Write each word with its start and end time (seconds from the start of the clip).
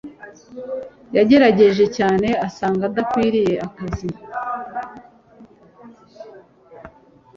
yagerageje 1.15 1.85
cyane 1.97 2.27
asanga 2.47 2.83
adakwiriye 2.89 3.55
akazi 3.67 4.09